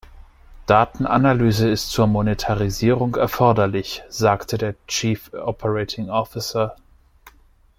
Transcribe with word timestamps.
Datenanalyse 0.65 1.69
ist 1.69 1.91
zur 1.91 2.07
Monetarisierung 2.07 3.13
erforderlich, 3.17 4.01
sagte 4.09 4.57
der 4.57 4.73
Chief 4.87 5.31
Operating 5.31 6.09
Officer. 6.09 6.75